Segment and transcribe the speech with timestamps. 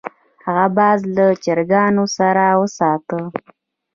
[0.45, 3.19] هغه باز له چرګانو سره وساته.